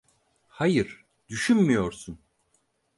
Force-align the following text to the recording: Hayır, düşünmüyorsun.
Hayır, 0.47 1.05
düşünmüyorsun. 1.27 2.19